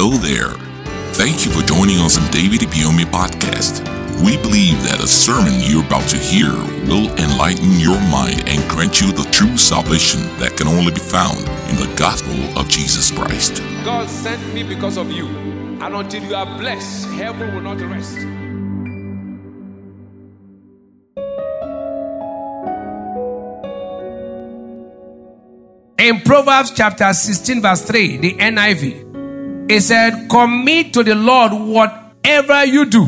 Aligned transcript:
Hello 0.00 0.16
there. 0.16 0.54
Thank 1.14 1.44
you 1.44 1.50
for 1.50 1.66
joining 1.66 1.98
us 1.98 2.16
on 2.16 2.30
David 2.30 2.60
Ibiyeomie 2.60 3.10
podcast. 3.10 3.82
We 4.22 4.36
believe 4.36 4.80
that 4.84 5.02
a 5.02 5.08
sermon 5.08 5.54
you're 5.58 5.84
about 5.84 6.08
to 6.10 6.16
hear 6.16 6.52
will 6.86 7.10
enlighten 7.18 7.80
your 7.80 7.98
mind 8.02 8.44
and 8.46 8.62
grant 8.70 9.00
you 9.00 9.10
the 9.10 9.28
true 9.32 9.56
salvation 9.56 10.20
that 10.38 10.56
can 10.56 10.68
only 10.68 10.92
be 10.92 11.00
found 11.00 11.40
in 11.68 11.74
the 11.82 11.92
gospel 11.96 12.38
of 12.56 12.68
Jesus 12.68 13.10
Christ. 13.10 13.60
God 13.84 14.08
sent 14.08 14.38
me 14.54 14.62
because 14.62 14.98
of 14.98 15.10
you. 15.10 15.26
And 15.82 15.92
until 15.92 16.22
you 16.22 16.36
are 16.36 16.46
blessed, 16.46 17.08
heaven 17.18 17.52
will 17.52 17.62
not 17.62 17.80
rest. 17.80 18.18
In 25.98 26.20
Proverbs 26.20 26.70
chapter 26.70 27.12
16, 27.12 27.60
verse 27.60 27.82
3, 27.82 28.18
the 28.18 28.34
NIV, 28.34 29.07
it 29.68 29.80
said, 29.82 30.28
Commit 30.28 30.92
to 30.94 31.02
the 31.02 31.14
Lord 31.14 31.52
whatever 31.52 32.64
you 32.64 32.86
do, 32.86 33.04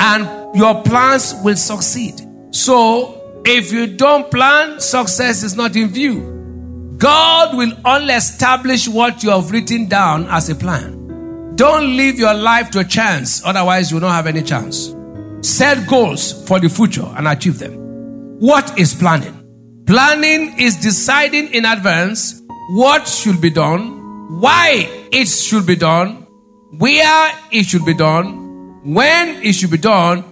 and 0.00 0.56
your 0.56 0.82
plans 0.82 1.34
will 1.42 1.56
succeed. 1.56 2.20
So, 2.50 3.42
if 3.44 3.72
you 3.72 3.86
don't 3.96 4.30
plan, 4.30 4.80
success 4.80 5.42
is 5.42 5.56
not 5.56 5.74
in 5.76 5.88
view. 5.88 6.94
God 6.98 7.56
will 7.56 7.72
only 7.84 8.14
establish 8.14 8.86
what 8.86 9.22
you 9.22 9.30
have 9.30 9.50
written 9.50 9.88
down 9.88 10.26
as 10.28 10.48
a 10.48 10.54
plan. 10.54 11.54
Don't 11.56 11.96
leave 11.96 12.18
your 12.18 12.34
life 12.34 12.70
to 12.70 12.84
chance, 12.84 13.44
otherwise, 13.44 13.90
you 13.90 13.96
will 13.96 14.02
not 14.02 14.14
have 14.14 14.26
any 14.26 14.42
chance. 14.42 14.94
Set 15.40 15.88
goals 15.88 16.46
for 16.46 16.60
the 16.60 16.68
future 16.68 17.06
and 17.16 17.26
achieve 17.26 17.58
them. 17.58 17.72
What 18.38 18.78
is 18.78 18.94
planning? 18.94 19.38
Planning 19.86 20.60
is 20.60 20.76
deciding 20.76 21.52
in 21.52 21.64
advance 21.64 22.40
what 22.70 23.08
should 23.08 23.40
be 23.40 23.50
done, 23.50 24.01
why 24.28 24.88
it 25.12 25.26
should 25.26 25.66
be 25.66 25.76
done, 25.76 26.26
where 26.78 27.32
it 27.50 27.64
should 27.64 27.84
be 27.84 27.94
done, 27.94 28.82
when 28.84 29.42
it 29.42 29.52
should 29.54 29.70
be 29.70 29.78
done, 29.78 30.24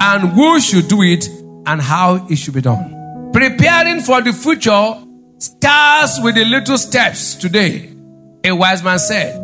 and 0.00 0.28
who 0.30 0.60
should 0.60 0.88
do 0.88 1.02
it, 1.02 1.28
and 1.66 1.80
how 1.82 2.26
it 2.28 2.36
should 2.36 2.54
be 2.54 2.60
done. 2.60 3.30
Preparing 3.32 4.00
for 4.00 4.22
the 4.22 4.32
future 4.32 4.94
starts 5.38 6.20
with 6.22 6.34
the 6.34 6.44
little 6.44 6.78
steps 6.78 7.34
today. 7.34 7.92
A 8.44 8.52
wise 8.52 8.82
man 8.82 8.98
said, 8.98 9.34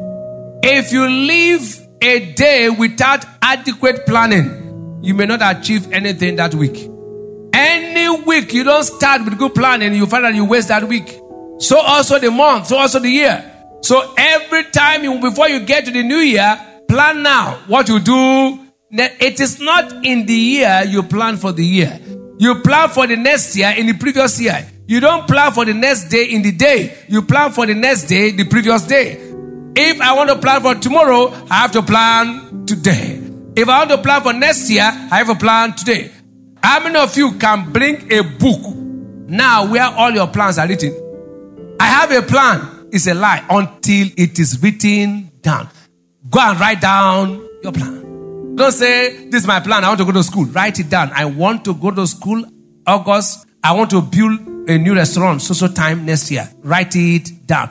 If 0.63 0.93
you 0.93 1.07
live 1.07 1.81
a 2.01 2.33
day 2.33 2.71
without 2.71 3.25
adequate 3.43 4.07
planning, 4.07 5.01
you 5.03 5.15
may 5.15 5.27
not 5.27 5.41
achieve 5.43 5.93
anything 5.93 6.37
that 6.37 6.55
week. 6.55 6.91
Any 7.53 8.23
week 8.23 8.53
you 8.53 8.65
don't 8.65 8.85
start 8.85 9.25
with 9.25 9.39
good 9.39 9.55
planning, 9.55 9.95
you 9.95 10.07
find 10.07 10.25
that 10.25 10.35
you 10.35 10.45
waste 10.45 10.69
that 10.69 10.89
week. 10.89 11.21
So 11.59 11.79
also 11.79 12.19
the 12.19 12.31
month, 12.31 12.69
so 12.69 12.77
also 12.77 12.99
the 12.99 13.11
year. 13.11 13.54
So 13.85 14.15
every 14.17 14.65
time 14.71 15.05
you, 15.05 15.21
before 15.21 15.47
you 15.47 15.61
get 15.61 15.85
to 15.85 15.91
the 15.91 16.03
new 16.03 16.17
year, 16.17 16.59
plan 16.89 17.23
now 17.23 17.59
what 17.67 17.87
you 17.87 18.01
do. 18.01 18.59
It 18.91 19.41
is 19.41 19.61
not 19.61 20.07
in 20.07 20.25
the 20.25 20.33
year 20.33 20.85
you 20.89 21.03
plan 21.03 21.37
for 21.37 21.53
the 21.53 21.63
year. 21.63 22.01
You 22.39 22.63
plan 22.63 22.89
for 22.89 23.07
the 23.07 23.17
next 23.17 23.55
year 23.55 23.75
in 23.77 23.87
the 23.87 23.93
previous 23.93 24.41
year. 24.41 24.67
You 24.87 25.01
don't 25.01 25.29
plan 25.29 25.53
for 25.53 25.67
the 25.67 25.75
next 25.75 26.09
day 26.09 26.25
in 26.31 26.41
the 26.41 26.53
day. 26.53 26.97
You 27.09 27.21
plan 27.21 27.53
for 27.53 27.67
the 27.67 27.75
next 27.75 28.05
day 28.05 28.31
the 28.31 28.45
previous 28.45 28.87
day. 28.87 29.19
If 29.77 30.01
I 30.01 30.15
want 30.15 30.31
to 30.31 30.39
plan 30.39 30.63
for 30.63 30.75
tomorrow, 30.77 31.31
I 31.51 31.55
have 31.57 31.73
to 31.73 31.83
plan 31.83 32.65
today. 32.65 33.21
If 33.55 33.69
I 33.69 33.81
want 33.81 33.91
to 33.91 33.99
plan 33.99 34.23
for 34.23 34.33
next 34.33 34.71
year, 34.71 34.85
I 34.85 35.19
have 35.19 35.27
to 35.27 35.35
plan 35.35 35.75
today. 35.75 36.11
How 36.63 36.81
many 36.83 36.97
of 36.97 37.15
you 37.19 37.33
can 37.33 37.71
bring 37.71 38.11
a 38.11 38.23
book 38.23 38.63
now 39.29 39.71
where 39.71 39.85
all 39.85 40.11
your 40.11 40.29
plans 40.29 40.57
are 40.57 40.67
written? 40.67 41.77
I 41.79 41.85
have 41.85 42.11
a 42.11 42.23
plan. 42.23 42.71
It's 42.95 43.09
a 43.09 43.15
lie 43.15 43.45
until 43.51 44.07
it 44.17 44.39
is 44.39 44.63
written 44.63 45.33
down. 45.43 45.69
Go 46.31 46.39
and 46.39 46.61
write 46.61 46.81
down 46.81 47.45
your 47.61 47.73
plan. 47.73 48.55
Don't 48.55 48.71
say, 48.71 49.27
This 49.31 49.43
is 49.43 49.49
my 49.49 49.59
plan. 49.59 49.83
I 49.83 49.89
want 49.89 49.99
to 49.99 50.05
go 50.05 50.13
to 50.13 50.23
school. 50.23 50.45
Write 50.45 50.79
it 50.79 50.91
down. 50.91 51.11
I 51.13 51.25
want 51.25 51.65
to 51.65 51.75
go 51.75 51.91
to 51.91 52.07
school 52.07 52.45
August. 52.87 53.47
I 53.65 53.73
want 53.73 53.91
to 53.91 54.01
build 54.01 54.39
a 54.69 54.79
new 54.79 54.95
restaurant, 54.95 55.43
so 55.43 55.55
so 55.55 55.67
time 55.67 56.07
next 56.07 56.31
year. 56.31 56.49
Write 56.63 56.95
it 56.95 57.45
down. 57.49 57.71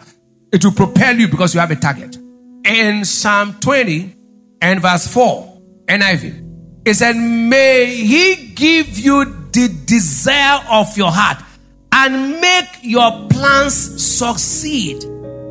It 0.52 0.66
will 0.66 0.74
propel 0.74 1.16
you 1.16 1.30
because 1.30 1.54
you 1.54 1.62
have 1.62 1.72
a 1.72 1.78
target. 1.78 2.18
In 2.66 3.06
Psalm 3.06 3.56
20 3.62 4.14
and 4.62 4.82
verse 4.82 5.08
4, 5.08 5.62
NIV, 5.88 6.84
it 6.86 6.96
said, 6.96 7.16
May 7.16 7.86
he 7.86 8.48
give 8.48 9.00
you 9.00 9.24
the 9.24 9.70
desire 9.86 10.66
of 10.70 10.98
your 10.98 11.12
heart 11.12 11.38
and 11.94 12.42
make 12.42 12.68
your 12.82 13.30
plans 13.30 13.74
succeed. 14.04 15.06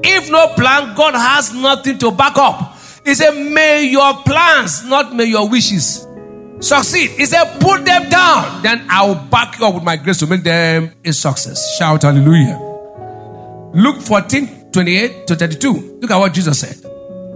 If 0.05 0.31
no 0.31 0.49
plan, 0.55 0.95
God 0.95 1.15
has 1.15 1.55
nothing 1.55 1.99
to 1.99 2.11
back 2.11 2.37
up. 2.37 2.77
He 3.05 3.15
said, 3.15 3.33
May 3.33 3.85
your 3.85 4.15
plans, 4.23 4.85
not 4.85 5.15
may 5.15 5.25
your 5.25 5.49
wishes, 5.49 6.07
succeed. 6.61 7.11
He 7.11 7.27
said, 7.27 7.61
Put 7.61 7.85
them 7.85 8.09
down, 8.09 8.63
then 8.63 8.87
I 8.89 9.07
will 9.07 9.15
back 9.15 9.59
you 9.59 9.67
up 9.67 9.75
with 9.75 9.85
my 9.85 9.97
grace 9.97 10.19
to 10.19 10.27
make 10.27 10.43
them 10.43 10.93
a 11.05 11.13
success. 11.13 11.77
Shout 11.79 12.03
hallelujah. 12.03 12.59
Luke 13.75 14.01
14 14.03 14.71
28 14.73 15.27
to 15.27 15.37
32. 15.37 15.99
Look 16.01 16.11
at 16.11 16.19
what 16.19 16.33
Jesus 16.33 16.61
said. 16.61 16.77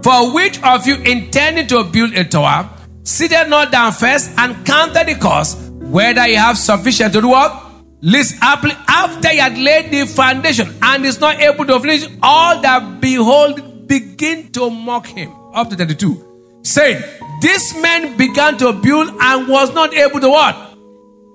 For 0.03 0.33
which 0.33 0.61
of 0.63 0.87
you 0.87 0.95
intending 0.95 1.67
to 1.67 1.83
build 1.83 2.13
a 2.13 2.23
tower, 2.23 2.69
seated 3.03 3.49
not 3.49 3.71
down 3.71 3.91
first 3.91 4.31
and 4.37 4.65
counted 4.65 5.07
the 5.07 5.15
cost, 5.15 5.59
whether 5.71 6.27
you 6.27 6.37
have 6.37 6.57
sufficient 6.57 7.13
to 7.13 7.21
do 7.21 7.29
what? 7.29 7.66
List 8.01 8.35
after 8.41 9.29
he 9.29 9.37
had 9.37 9.57
laid 9.57 9.91
the 9.91 10.05
foundation 10.05 10.73
and 10.83 11.05
is 11.05 11.19
not 11.19 11.39
able 11.41 11.65
to 11.65 11.79
finish, 11.79 12.07
all 12.21 12.61
that 12.61 13.01
behold 13.01 13.87
begin 13.87 14.51
to 14.51 14.69
mock 14.69 15.07
him. 15.07 15.31
Up 15.53 15.69
to 15.69 15.75
32. 15.75 16.59
Saying, 16.61 17.01
This 17.41 17.81
man 17.81 18.15
began 18.15 18.57
to 18.59 18.73
build 18.73 19.09
and 19.19 19.47
was 19.47 19.73
not 19.73 19.93
able 19.95 20.19
to 20.19 20.29
what? 20.29 20.55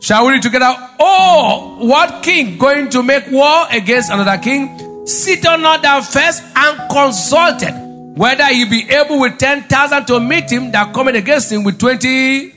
Shall 0.00 0.26
we 0.26 0.32
read 0.32 0.42
together? 0.42 0.74
Oh, 1.00 1.78
what 1.80 2.22
king 2.22 2.58
going 2.58 2.90
to 2.90 3.02
make 3.02 3.30
war 3.30 3.66
against 3.70 4.10
another 4.10 4.40
king? 4.40 5.06
Sit 5.06 5.44
on 5.46 5.62
down 5.82 6.02
first 6.02 6.42
and 6.54 6.90
consulted 6.90 7.72
whether 8.16 8.46
he 8.46 8.64
be 8.66 8.88
able 8.90 9.20
with 9.20 9.38
10,000 9.38 10.06
to 10.06 10.20
meet 10.20 10.50
him 10.50 10.70
that 10.72 10.92
coming 10.94 11.16
against 11.16 11.50
him 11.50 11.64
with 11.64 11.78
20 11.78 12.52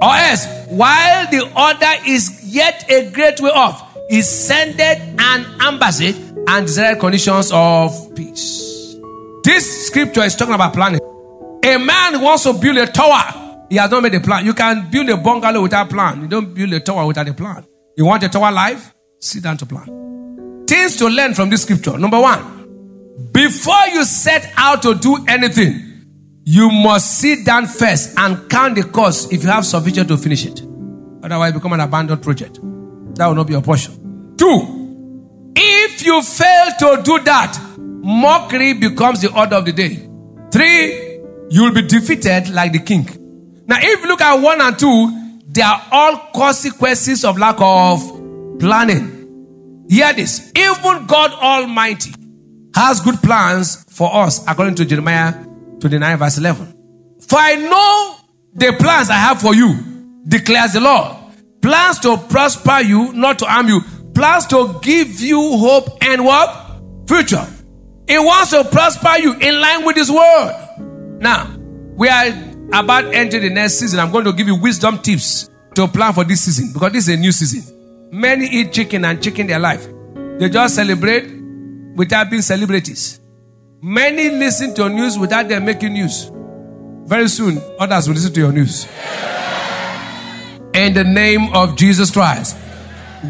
or 0.00 0.14
else 0.14 0.46
while 0.68 1.30
the 1.30 1.50
other 1.56 2.02
is 2.06 2.44
yet 2.44 2.84
a 2.90 3.10
great 3.10 3.40
way 3.40 3.50
off 3.50 3.96
he 4.08 4.22
sendeth 4.22 5.00
an 5.18 5.46
embassy 5.60 6.14
and 6.48 6.66
desired 6.66 6.98
conditions 6.98 7.50
of 7.52 8.14
peace. 8.14 8.96
This 9.44 9.86
scripture 9.88 10.22
is 10.22 10.34
talking 10.34 10.54
about 10.54 10.72
planning. 10.72 11.00
A 11.64 11.76
man 11.76 12.20
wants 12.22 12.44
to 12.44 12.54
build 12.54 12.78
a 12.78 12.86
tower 12.86 13.48
he 13.70 13.76
has 13.76 13.90
not 13.90 14.02
made 14.02 14.14
a 14.14 14.20
plan. 14.20 14.46
You 14.46 14.54
can 14.54 14.88
build 14.90 15.08
a 15.10 15.16
bungalow 15.16 15.62
without 15.62 15.86
a 15.86 15.88
plan. 15.90 16.22
You 16.22 16.28
don't 16.28 16.54
build 16.54 16.72
a 16.72 16.80
tower 16.80 17.06
without 17.06 17.28
a 17.28 17.34
plan. 17.34 17.66
You 17.96 18.06
want 18.06 18.22
a 18.22 18.28
tower 18.28 18.50
life? 18.50 18.94
Sit 19.20 19.42
down 19.42 19.56
to 19.58 19.66
plan. 19.66 20.64
Things 20.66 20.96
to 20.96 21.08
learn 21.08 21.34
from 21.34 21.50
this 21.50 21.62
scripture. 21.62 21.98
Number 21.98 22.20
one 22.20 22.54
before 23.32 23.86
you 23.92 24.04
set 24.04 24.52
out 24.56 24.82
to 24.82 24.94
do 24.94 25.18
anything, 25.26 25.87
you 26.50 26.70
must 26.70 27.18
sit 27.18 27.44
down 27.44 27.66
first 27.66 28.18
and 28.18 28.48
count 28.48 28.74
the 28.74 28.82
cost 28.82 29.30
if 29.30 29.42
you 29.42 29.50
have 29.50 29.66
sufficient 29.66 30.08
to 30.08 30.16
finish 30.16 30.46
it. 30.46 30.62
Otherwise, 31.22 31.52
become 31.52 31.74
an 31.74 31.80
abandoned 31.80 32.22
project. 32.22 32.54
That 33.16 33.26
will 33.26 33.34
not 33.34 33.46
be 33.46 33.52
your 33.52 33.60
portion. 33.60 34.34
Two, 34.38 35.52
if 35.54 36.06
you 36.06 36.22
fail 36.22 36.68
to 36.78 37.02
do 37.02 37.18
that, 37.24 37.54
mockery 37.76 38.72
becomes 38.72 39.20
the 39.20 39.30
order 39.38 39.56
of 39.56 39.66
the 39.66 39.72
day. 39.72 40.08
Three, 40.50 41.20
you 41.50 41.64
will 41.64 41.74
be 41.74 41.82
defeated 41.82 42.48
like 42.48 42.72
the 42.72 42.78
king. 42.78 43.04
Now, 43.66 43.76
if 43.82 44.00
you 44.00 44.08
look 44.08 44.22
at 44.22 44.40
one 44.40 44.62
and 44.62 44.78
two, 44.78 45.42
they 45.48 45.60
are 45.60 45.82
all 45.92 46.30
consequences 46.34 47.26
of 47.26 47.36
lack 47.36 47.56
of 47.58 48.00
planning. 48.58 49.84
Hear 49.90 50.14
this. 50.14 50.50
Even 50.56 51.06
God 51.06 51.30
Almighty 51.32 52.14
has 52.74 53.02
good 53.02 53.16
plans 53.16 53.84
for 53.90 54.14
us, 54.16 54.42
according 54.48 54.76
to 54.76 54.86
Jeremiah 54.86 55.44
29, 55.80 56.18
verse 56.18 56.38
11. 56.38 56.74
For 57.20 57.38
I 57.38 57.54
know 57.56 58.16
the 58.54 58.72
plans 58.78 59.10
I 59.10 59.14
have 59.14 59.40
for 59.40 59.54
you, 59.54 59.74
declares 60.26 60.72
the 60.72 60.80
Lord. 60.80 61.16
Plans 61.62 61.98
to 62.00 62.16
prosper 62.16 62.80
you, 62.80 63.12
not 63.12 63.38
to 63.40 63.46
harm 63.46 63.68
you. 63.68 63.80
Plans 64.14 64.46
to 64.48 64.78
give 64.82 65.20
you 65.20 65.40
hope 65.58 66.02
and 66.02 66.24
what? 66.24 66.80
Future. 67.06 67.46
It 68.06 68.18
wants 68.18 68.50
to 68.50 68.64
prosper 68.64 69.18
you 69.18 69.34
in 69.34 69.60
line 69.60 69.84
with 69.84 69.96
His 69.96 70.10
word. 70.10 71.18
Now, 71.20 71.54
we 71.94 72.08
are 72.08 72.26
about 72.72 73.12
entering 73.14 73.42
the 73.42 73.50
next 73.50 73.74
season. 73.74 74.00
I'm 74.00 74.10
going 74.10 74.24
to 74.24 74.32
give 74.32 74.46
you 74.46 74.56
wisdom 74.56 74.98
tips 74.98 75.50
to 75.74 75.88
plan 75.88 76.12
for 76.12 76.24
this 76.24 76.42
season 76.42 76.72
because 76.72 76.92
this 76.92 77.08
is 77.08 77.14
a 77.14 77.16
new 77.18 77.32
season. 77.32 78.10
Many 78.10 78.46
eat 78.46 78.72
chicken 78.72 79.04
and 79.04 79.22
chicken 79.22 79.46
their 79.46 79.58
life. 79.58 79.86
They 80.38 80.48
just 80.48 80.74
celebrate 80.74 81.30
without 81.94 82.30
being 82.30 82.42
celebrities. 82.42 83.20
Many 83.80 84.30
listen 84.30 84.74
to 84.74 84.82
your 84.82 84.90
news 84.90 85.16
without 85.16 85.48
them 85.48 85.64
making 85.64 85.92
news. 85.92 86.32
Very 87.04 87.28
soon, 87.28 87.62
others 87.78 88.08
will 88.08 88.14
listen 88.14 88.32
to 88.32 88.40
your 88.40 88.50
news. 88.50 88.86
In 90.74 90.94
the 90.94 91.04
name 91.04 91.54
of 91.54 91.76
Jesus 91.76 92.10
Christ. 92.10 92.56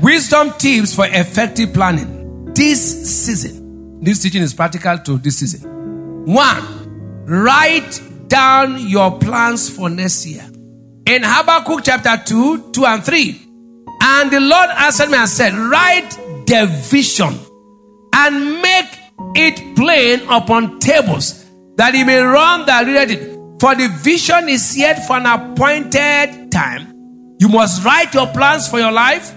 Wisdom 0.02 0.52
tips 0.56 0.94
for 0.94 1.04
effective 1.06 1.74
planning. 1.74 2.52
This 2.54 3.26
season. 3.26 4.00
This 4.00 4.22
teaching 4.22 4.42
is 4.42 4.54
practical 4.54 4.96
to 4.98 5.18
this 5.18 5.38
season. 5.38 6.24
One, 6.24 7.24
write 7.26 8.00
down 8.28 8.78
your 8.88 9.18
plans 9.18 9.68
for 9.68 9.90
next 9.90 10.24
year. 10.24 10.44
In 11.04 11.22
Habakkuk 11.24 11.80
chapter 11.84 12.22
2, 12.24 12.72
2 12.72 12.86
and 12.86 13.04
3. 13.04 13.40
And 14.00 14.30
the 14.30 14.40
Lord 14.40 14.70
answered 14.70 15.10
me 15.10 15.18
and 15.18 15.28
said, 15.28 15.52
Write 15.52 16.10
the 16.46 16.66
vision 16.88 17.38
and 18.14 18.62
make 18.62 18.97
it 19.34 19.76
plain 19.76 20.20
upon 20.28 20.78
tables, 20.78 21.44
that 21.76 21.94
he 21.94 22.04
may 22.04 22.18
run 22.20 22.66
that 22.66 22.86
read 22.86 23.10
it. 23.10 23.38
For 23.60 23.74
the 23.74 23.88
vision 23.88 24.48
is 24.48 24.76
yet 24.76 25.06
for 25.06 25.16
an 25.16 25.26
appointed 25.26 26.50
time. 26.52 26.94
You 27.40 27.48
must 27.48 27.84
write 27.84 28.14
your 28.14 28.26
plans 28.28 28.68
for 28.68 28.78
your 28.78 28.92
life, 28.92 29.32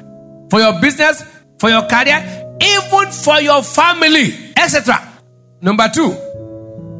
for 0.49 0.59
your 0.59 0.79
business, 0.79 1.23
for 1.59 1.69
your 1.69 1.83
career, 1.87 2.55
even 2.61 3.11
for 3.11 3.39
your 3.39 3.63
family, 3.63 4.53
etc. 4.57 5.07
Number 5.61 5.87
two, 5.93 6.15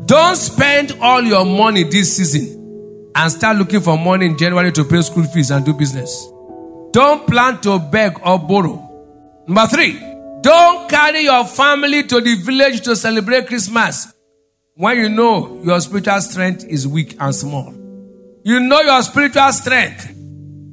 don't 0.05 0.35
spend 0.35 0.97
all 1.01 1.21
your 1.21 1.45
money 1.45 1.83
this 1.83 2.17
season 2.17 3.11
and 3.15 3.31
start 3.31 3.57
looking 3.57 3.81
for 3.81 3.97
money 3.97 4.25
in 4.25 4.37
January 4.37 4.71
to 4.71 4.83
pay 4.83 5.01
school 5.01 5.23
fees 5.23 5.51
and 5.51 5.65
do 5.65 5.73
business. 5.73 6.27
Don't 6.91 7.25
plan 7.27 7.59
to 7.61 7.79
beg 7.79 8.19
or 8.25 8.37
borrow. 8.37 8.87
Number 9.47 9.67
three, 9.67 9.99
don't 10.41 10.89
carry 10.89 11.21
your 11.23 11.45
family 11.45 12.03
to 12.03 12.19
the 12.19 12.35
village 12.35 12.81
to 12.81 12.95
celebrate 12.95 13.47
Christmas 13.47 14.11
when 14.75 14.97
you 14.97 15.09
know 15.09 15.61
your 15.63 15.79
spiritual 15.79 16.19
strength 16.21 16.65
is 16.65 16.87
weak 16.87 17.15
and 17.19 17.33
small. 17.33 17.73
You 18.43 18.59
know 18.59 18.81
your 18.81 19.01
spiritual 19.03 19.51
strength. 19.51 20.15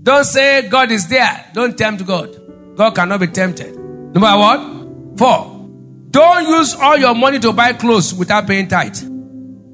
Don't 0.03 0.25
say 0.25 0.69
God 0.69 0.91
is 0.91 1.07
there. 1.09 1.51
Don't 1.53 1.77
tempt 1.77 2.07
God. 2.07 2.77
God 2.77 2.95
cannot 2.95 3.21
be 3.21 3.27
tempted. 3.27 3.77
Number 3.77 4.39
one, 4.39 5.17
four, 5.19 5.69
don't 6.11 6.49
use 6.49 6.75
all 6.75 6.97
your 6.97 7.15
money 7.15 7.39
to 7.41 7.53
buy 7.53 7.75
clothes 7.75 8.15
without 8.15 8.47
paying 8.47 8.69
tithe 8.69 9.03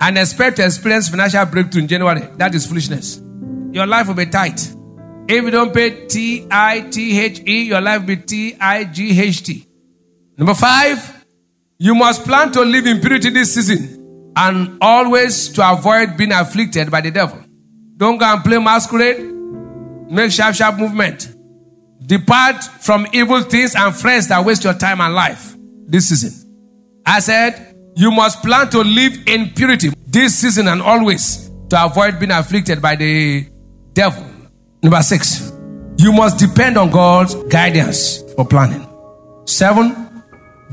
and 0.00 0.18
expect 0.18 0.56
to 0.56 0.64
experience 0.64 1.08
financial 1.08 1.46
breakthrough 1.46 1.82
in 1.82 1.88
January. 1.88 2.22
That 2.36 2.54
is 2.54 2.66
foolishness. 2.66 3.20
Your 3.70 3.86
life 3.86 4.08
will 4.08 4.14
be 4.14 4.26
tight. 4.26 4.60
If 5.28 5.44
you 5.44 5.50
don't 5.50 5.72
pay 5.72 6.06
T 6.06 6.46
I 6.50 6.80
T 6.90 7.20
H 7.20 7.42
E, 7.46 7.62
your 7.64 7.80
life 7.80 8.00
will 8.00 8.08
be 8.08 8.16
T 8.16 8.56
I 8.60 8.84
G 8.84 9.20
H 9.20 9.44
T. 9.44 9.66
Number 10.36 10.54
five, 10.54 11.24
you 11.78 11.94
must 11.94 12.24
plan 12.24 12.50
to 12.52 12.62
live 12.62 12.86
in 12.86 13.00
purity 13.00 13.30
this 13.30 13.54
season 13.54 14.32
and 14.36 14.78
always 14.80 15.48
to 15.50 15.70
avoid 15.70 16.16
being 16.16 16.32
afflicted 16.32 16.90
by 16.90 17.00
the 17.00 17.10
devil. 17.10 17.38
Don't 17.96 18.18
go 18.18 18.24
and 18.26 18.42
play 18.42 18.58
masquerade. 18.58 19.32
Make 20.10 20.32
sharp, 20.32 20.54
sharp 20.54 20.76
movement. 20.76 21.34
Depart 22.04 22.62
from 22.64 23.06
evil 23.12 23.42
things 23.42 23.74
and 23.74 23.94
friends 23.94 24.28
that 24.28 24.44
waste 24.44 24.64
your 24.64 24.74
time 24.74 25.00
and 25.00 25.14
life 25.14 25.54
this 25.86 26.08
season. 26.08 26.32
I 27.06 27.20
said, 27.20 27.76
you 27.96 28.10
must 28.10 28.42
plan 28.42 28.68
to 28.70 28.80
live 28.80 29.28
in 29.28 29.50
purity 29.50 29.90
this 30.06 30.36
season 30.36 30.68
and 30.68 30.82
always 30.82 31.48
to 31.70 31.84
avoid 31.84 32.18
being 32.18 32.32
afflicted 32.32 32.82
by 32.82 32.96
the 32.96 33.46
devil. 33.92 34.24
Number 34.82 35.00
six, 35.02 35.52
you 35.96 36.12
must 36.12 36.38
depend 36.38 36.76
on 36.76 36.90
God's 36.90 37.34
guidance 37.44 38.22
for 38.34 38.44
planning. 38.44 38.86
Seven, 39.46 40.03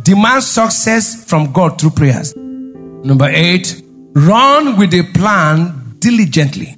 demand 0.03 0.44
success 0.44 1.25
from 1.25 1.51
God 1.51 1.80
through 1.80 1.92
prayers. 1.92 2.33
Number 2.36 3.30
eight, 3.30 3.81
run 4.13 4.77
with 4.77 4.94
a 4.94 5.03
plan 5.13 5.95
diligently. 6.00 6.75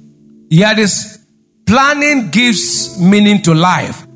Hear 0.50 0.74
this 0.74 1.24
planning 1.66 2.30
gives 2.30 3.00
meaning 3.00 3.42
to 3.42 3.54
life 3.54 4.06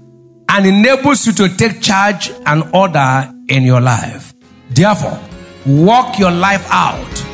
and 0.48 0.66
enables 0.66 1.26
you 1.26 1.32
to 1.34 1.48
take 1.56 1.80
charge 1.80 2.30
and 2.46 2.64
order 2.74 3.32
in 3.48 3.64
your 3.64 3.80
life. 3.80 4.34
Therefore, 4.70 5.18
walk 5.66 6.18
your 6.18 6.30
life 6.30 6.66
out 6.70 7.24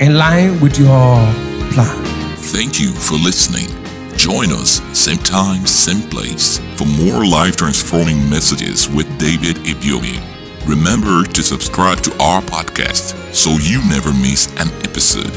in 0.00 0.16
line 0.16 0.60
with 0.60 0.78
your 0.78 1.16
plan. 1.72 2.04
Thank 2.36 2.80
you 2.80 2.90
for 2.92 3.14
listening. 3.14 3.68
Join 4.16 4.52
us 4.52 4.80
same 4.92 5.18
time, 5.18 5.66
same 5.66 6.08
place 6.08 6.58
for 6.76 6.86
more 6.86 7.24
life 7.26 7.56
transforming 7.56 8.28
messages 8.28 8.88
with 8.88 9.06
David 9.18 9.56
Ibiyeomie. 9.64 10.31
Remember 10.66 11.24
to 11.24 11.42
subscribe 11.42 12.00
to 12.02 12.12
our 12.22 12.40
podcast 12.40 13.34
so 13.34 13.50
you 13.60 13.82
never 13.88 14.12
miss 14.12 14.46
an 14.60 14.68
episode. 14.84 15.32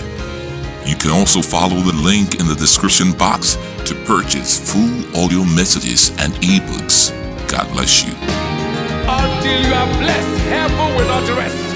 You 0.87 0.95
can 0.95 1.09
also 1.09 1.41
follow 1.41 1.81
the 1.81 1.93
link 1.93 2.39
in 2.39 2.47
the 2.47 2.53
description 2.53 3.11
box 3.11 3.55
to 3.85 3.95
purchase 4.05 4.59
full 4.71 5.17
audio 5.17 5.43
messages 5.43 6.09
and 6.19 6.33
ebooks. 6.35 7.09
God 7.49 7.71
bless 7.71 8.05
you. 8.05 8.13
Until 9.07 9.67
you 9.67 9.73
are 9.73 9.99
blessed, 9.99 10.41
heaven 10.45 10.95
will 10.95 11.07
not 11.07 11.37
rest. 11.37 11.74